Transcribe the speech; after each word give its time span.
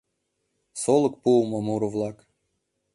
Солык 0.81 1.15
пуымо 1.21 1.59
муро-влак. 1.65 2.17